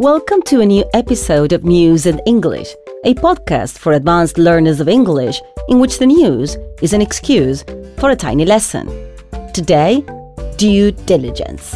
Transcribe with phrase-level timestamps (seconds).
[0.00, 4.88] Welcome to a new episode of News and English, a podcast for advanced learners of
[4.88, 7.66] English in which the news is an excuse
[7.98, 8.86] for a tiny lesson.
[9.52, 10.02] Today,
[10.56, 11.74] due diligence.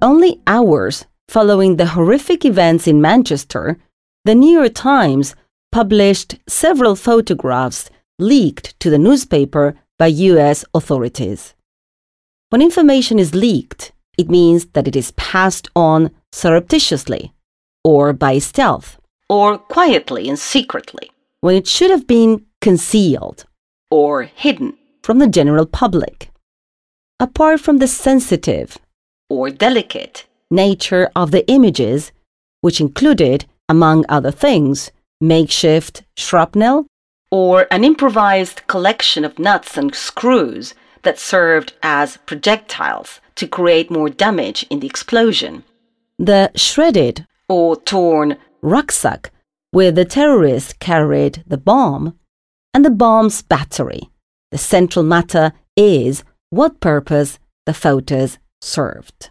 [0.00, 3.78] Only hours following the horrific events in Manchester,
[4.24, 5.34] the New York Times
[5.72, 7.90] published several photographs
[8.20, 11.54] leaked to the newspaper by US authorities.
[12.50, 17.32] When information is leaked, it means that it is passed on surreptitiously,
[17.84, 23.44] or by stealth, or quietly and secretly, when it should have been concealed
[23.88, 26.30] or hidden from the general public.
[27.20, 28.78] Apart from the sensitive
[29.28, 32.10] or delicate nature of the images,
[32.62, 34.90] which included, among other things,
[35.20, 36.86] makeshift shrapnel
[37.30, 44.08] or an improvised collection of nuts and screws that served as projectiles to create more
[44.10, 45.64] damage in the explosion.
[46.18, 49.30] The shredded or torn rucksack
[49.70, 52.18] where the terrorist carried the bomb
[52.74, 54.10] and the bomb's battery.
[54.50, 59.30] The central matter is what purpose the photos served.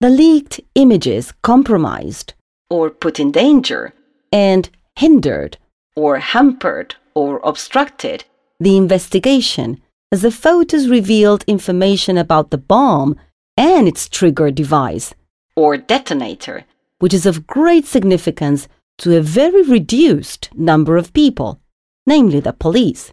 [0.00, 2.34] The leaked images compromised
[2.68, 3.92] or put in danger
[4.32, 5.58] and hindered
[5.94, 8.24] or hampered or obstructed
[8.58, 9.80] the investigation
[10.12, 13.16] as the photos revealed information about the bomb
[13.56, 15.14] and its trigger device
[15.56, 16.64] or detonator,
[16.98, 21.60] which is of great significance to a very reduced number of people,
[22.06, 23.12] namely the police,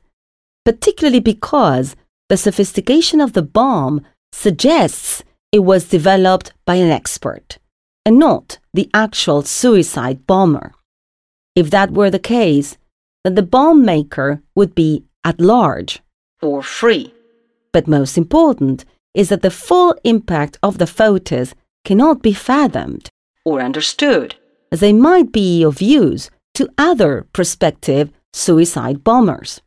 [0.66, 1.96] particularly because
[2.30, 7.58] the sophistication of the bomb suggests it was developed by an expert
[8.06, 10.74] and not the actual suicide bomber.
[11.56, 12.78] If that were the case,
[13.24, 16.02] then the bomb maker would be at large
[16.42, 17.14] or free.
[17.72, 23.10] But most important is that the full impact of the photos cannot be fathomed
[23.46, 24.36] or understood,
[24.72, 29.62] as they might be of use to other prospective suicide bombers.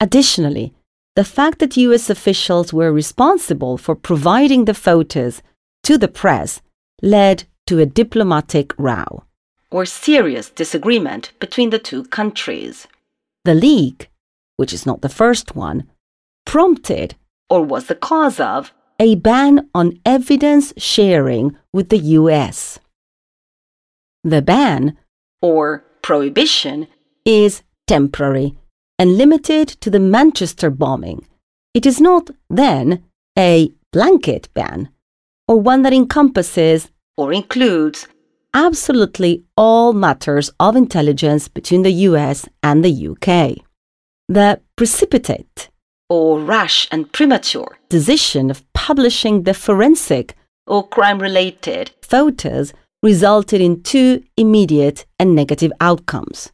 [0.00, 0.74] Additionally,
[1.14, 5.40] the fact that US officials were responsible for providing the photos
[5.84, 6.60] to the press
[7.00, 9.24] led to a diplomatic row
[9.70, 12.86] or serious disagreement between the two countries.
[13.44, 14.10] The leak,
[14.56, 15.88] which is not the first one,
[16.46, 17.14] prompted
[17.50, 22.78] or was the cause of a ban on evidence sharing with the US.
[24.24, 24.96] The ban,
[25.42, 26.88] or prohibition,
[27.24, 28.58] is temporary
[28.98, 31.26] and limited to the Manchester bombing.
[31.74, 33.04] It is not, then,
[33.38, 34.88] a blanket ban,
[35.46, 38.08] or one that encompasses or includes
[38.54, 43.58] absolutely all matters of intelligence between the US and the UK.
[44.28, 45.68] The precipitate
[46.08, 50.34] or rash and premature decision of publishing the forensic
[50.66, 52.72] or crime related photos
[53.02, 56.52] resulted in two immediate and negative outcomes.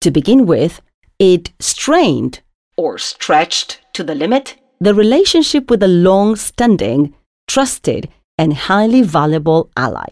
[0.00, 0.80] To begin with,
[1.18, 2.40] it strained
[2.76, 7.14] or stretched to the limit the relationship with a long standing,
[7.46, 10.08] trusted, and highly valuable ally.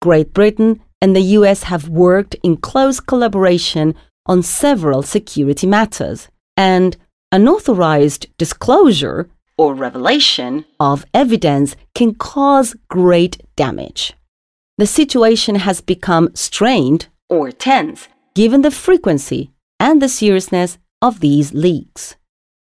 [0.00, 3.92] Great Britain and the US have worked in close collaboration
[4.26, 6.96] on several security matters, and
[7.34, 14.12] unauthorized disclosure or revelation of evidence can cause great damage.
[14.78, 18.06] The situation has become strained or tense
[18.36, 19.50] given the frequency
[19.80, 22.14] and the seriousness of these leaks.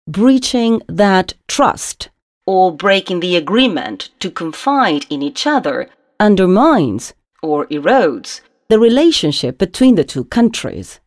[0.09, 2.09] Breaching that trust
[2.45, 5.89] or breaking the agreement to confide in each other
[6.19, 10.99] undermines or erodes the relationship between the two countries.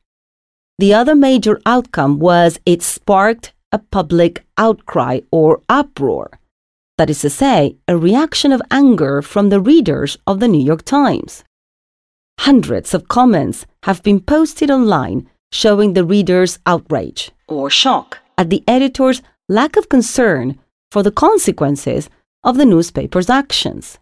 [0.79, 6.39] The other major outcome was it sparked a public outcry or uproar.
[6.97, 10.85] That is to say, a reaction of anger from the readers of the New York
[10.85, 11.43] Times.
[12.39, 18.63] Hundreds of comments have been posted online showing the readers' outrage or shock at the
[18.65, 20.57] editor's lack of concern
[20.93, 22.09] for the consequences
[22.45, 23.99] of the newspaper's actions.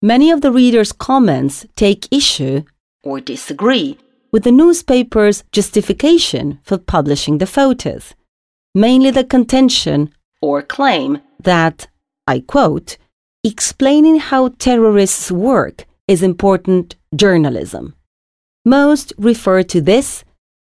[0.00, 2.62] Many of the readers' comments take issue
[3.04, 3.98] or disagree
[4.32, 8.14] with the newspaper's justification for publishing the photos,
[8.74, 11.88] mainly the contention or claim that,
[12.26, 12.96] I quote,
[13.42, 17.94] explaining how terrorists work is important journalism.
[18.64, 20.24] Most refer to this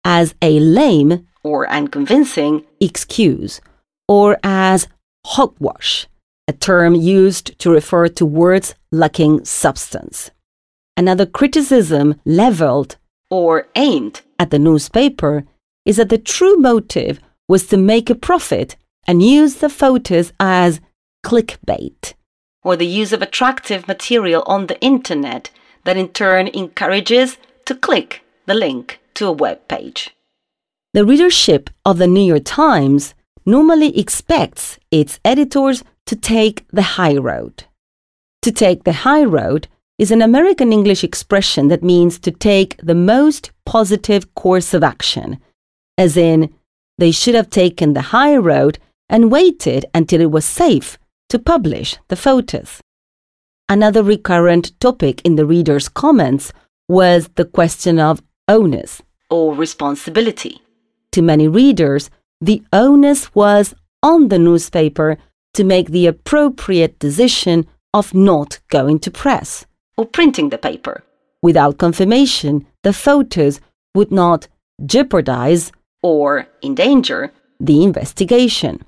[0.05, 3.61] as a lame or unconvincing excuse,
[4.07, 4.89] or as
[5.25, 6.07] hogwash,
[6.47, 10.31] a term used to refer to words lacking substance.
[10.97, 12.97] Another criticism leveled
[13.31, 15.45] or aimed at the newspaper
[15.85, 18.77] is that the true motive was to make a profit
[19.07, 20.81] and use the photos as
[21.25, 22.15] clickbait,
[22.63, 25.51] or the use of attractive material on the internet
[25.85, 30.11] that in turn encourages to click the link to a web page.
[30.95, 33.15] The readership of the New York Times
[33.45, 37.65] normally expects its editors to take the high road.
[38.43, 42.95] To take the high road is an American English expression that means to take the
[42.95, 45.39] most positive course of action,
[45.97, 46.55] as in,
[46.99, 48.79] they should have taken the high road
[49.09, 50.99] and waited until it was safe
[51.29, 52.81] to publish the photos.
[53.69, 56.53] Another recurrent topic in the readers' comments
[56.89, 60.61] was the question of onus or responsibility.
[61.13, 62.11] To many readers,
[62.41, 65.19] the onus was on the newspaper
[65.55, 69.67] to make the appropriate decision of not going to press
[69.99, 71.03] or printing the paper.
[71.43, 73.61] Without confirmation, the photos
[73.95, 74.49] would not
[74.87, 75.73] jeopardize
[76.03, 78.81] or endanger the investigation.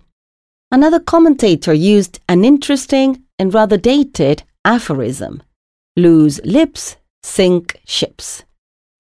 [0.71, 5.43] Another commentator used an interesting and rather dated aphorism
[5.97, 8.45] loose lips sink ships,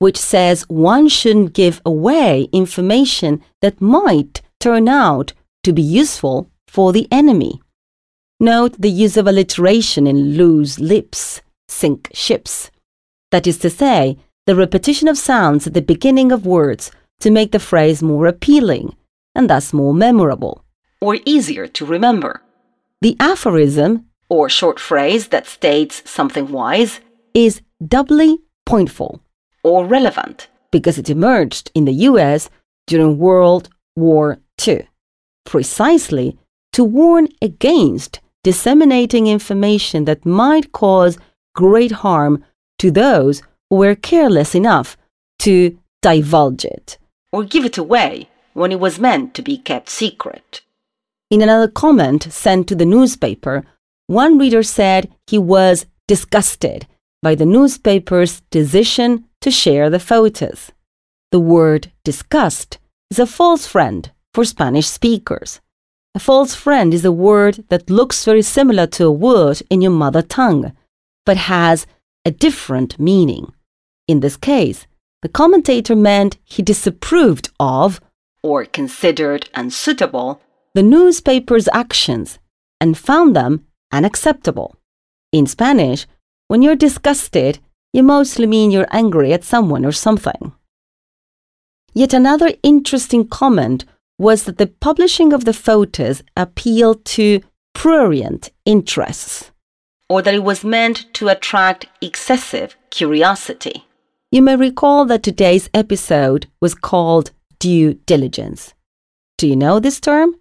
[0.01, 5.33] which says one shouldn't give away information that might turn out
[5.63, 7.61] to be useful for the enemy.
[8.41, 12.71] Note the use of alliteration in loose lips sink ships.
[13.31, 16.91] That is to say, the repetition of sounds at the beginning of words
[17.21, 18.97] to make the phrase more appealing
[19.35, 20.65] and thus more memorable
[21.01, 22.43] or easier to remember.
[23.01, 27.01] The aphorism, or short phrase that states something wise,
[27.35, 29.21] is doubly pointful
[29.63, 32.51] or relevant because it emerged in the US
[32.87, 34.89] during World War II,
[35.45, 36.39] precisely
[36.73, 41.19] to warn against disseminating information that might cause
[41.67, 42.35] great harm
[42.79, 44.97] to those who were careless enough
[45.45, 46.99] to divulge it
[47.33, 50.63] or give it away when it was meant to be kept secret.
[51.31, 53.65] In another comment sent to the newspaper,
[54.07, 56.87] one reader said he was disgusted
[57.23, 60.73] by the newspaper's decision to share the photos.
[61.31, 62.79] The word disgust
[63.11, 65.61] is a false friend for Spanish speakers.
[66.15, 69.93] A false friend is a word that looks very similar to a word in your
[69.93, 70.73] mother tongue,
[71.25, 71.87] but has
[72.25, 73.53] a different meaning.
[74.09, 74.87] In this case,
[75.23, 78.01] the commentator meant he disapproved of,
[78.43, 80.41] or considered unsuitable,
[80.75, 82.39] the newspaper's actions
[82.81, 84.77] and found them unacceptable.
[85.33, 86.07] In Spanish,
[86.49, 87.59] when you're disgusted,
[87.93, 90.53] you mostly mean you're angry at someone or something.
[91.93, 93.85] Yet another interesting comment
[94.19, 97.41] was that the publishing of the photos appealed to
[97.75, 99.51] prurient interests,
[100.11, 103.87] or that it was meant to attract excessive curiosity.
[104.33, 107.31] You may recall that today's episode was called
[107.61, 108.75] Due Diligence.
[109.39, 110.35] Do you know this term?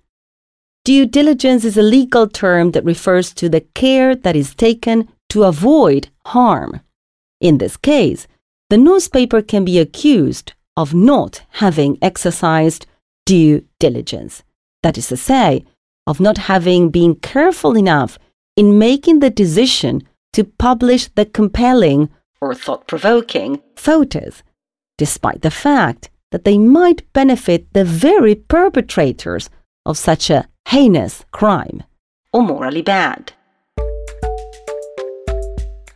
[0.86, 5.44] Due diligence is a legal term that refers to the care that is taken to
[5.44, 6.82] avoid harm.
[7.40, 8.28] In this case,
[8.72, 12.88] the newspaper can be accused of not having exercised
[13.28, 14.42] due diligence.
[14.82, 15.64] That is to say,
[16.08, 18.18] of not having been careful enough
[18.60, 20.04] in making the decision
[20.34, 22.10] to publish the compelling
[22.42, 24.44] or thought provoking photos,
[24.98, 29.50] despite the fact that they might benefit the very perpetrators
[29.86, 31.82] of such a heinous crime
[32.34, 33.32] or morally bad.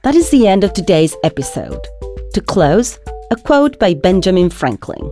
[0.03, 1.85] That is the end of today's episode.
[2.33, 2.97] To close,
[3.29, 5.11] a quote by Benjamin Franklin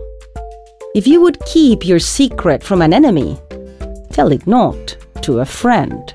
[0.94, 3.38] If you would keep your secret from an enemy,
[4.10, 6.14] tell it not to a friend.